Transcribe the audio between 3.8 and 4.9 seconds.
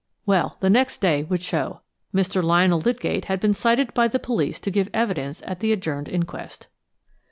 by the police to give